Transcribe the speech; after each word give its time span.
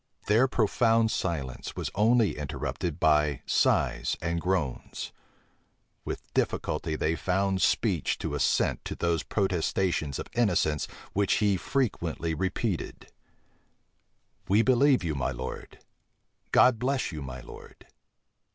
Their 0.25 0.47
profound 0.47 1.11
silence 1.11 1.75
was 1.75 1.91
only 1.93 2.35
interrupted 2.35 2.99
by 2.99 3.43
sighs 3.45 4.17
and 4.19 4.41
groans: 4.41 5.11
with 6.05 6.33
difficulty 6.33 6.95
they 6.95 7.15
found 7.15 7.61
speech 7.61 8.17
to 8.17 8.33
assent 8.33 8.83
to 8.85 8.95
those 8.95 9.21
protestations 9.21 10.17
of 10.17 10.25
innocence 10.33 10.87
which 11.13 11.33
he 11.33 11.55
frequently 11.55 12.33
repeated: 12.33 13.11
"We 14.49 14.63
believe 14.63 15.03
you, 15.03 15.13
my 15.13 15.29
lord! 15.29 15.77
God 16.51 16.79
bless 16.79 17.11
you, 17.11 17.21
my 17.21 17.41
lord!" 17.41 17.85